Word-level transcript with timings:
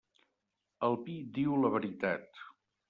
El 0.87 0.97
vi 1.03 1.21
diu 1.39 1.61
la 1.61 1.73
veritat. 1.77 2.45